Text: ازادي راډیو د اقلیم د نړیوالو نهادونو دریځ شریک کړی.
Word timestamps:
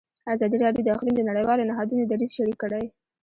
ازادي 0.33 0.57
راډیو 0.63 0.85
د 0.85 0.89
اقلیم 0.95 1.15
د 1.17 1.21
نړیوالو 1.29 1.67
نهادونو 1.69 2.03
دریځ 2.11 2.31
شریک 2.37 2.57
کړی. 2.63 2.85